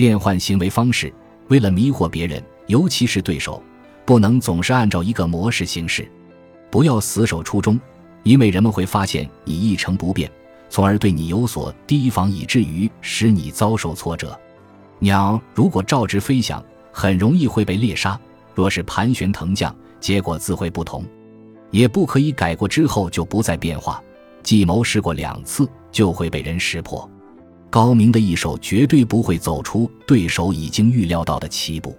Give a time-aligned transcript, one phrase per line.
[0.00, 1.12] 变换行为方式，
[1.48, 3.62] 为了迷惑别人，尤其是对手，
[4.06, 6.10] 不能总是按照一个模式行事。
[6.70, 7.78] 不要死守初衷，
[8.22, 10.32] 因为人们会发现你一成不变，
[10.70, 14.34] 从而对你有所提防，以至于使你遭受挫折。
[15.00, 18.18] 鸟如果照直飞翔，很容易会被猎杀；
[18.54, 21.04] 若是盘旋腾降，结果自会不同。
[21.70, 24.02] 也不可以改过之后就不再变化，
[24.42, 27.06] 计谋试过两次就会被人识破。
[27.70, 31.96] 高明的一手绝对不会走出对手已经预料到的棋步。